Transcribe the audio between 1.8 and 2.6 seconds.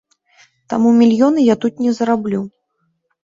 не зараблю.